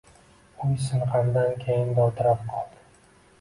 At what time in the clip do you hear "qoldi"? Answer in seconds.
2.55-2.83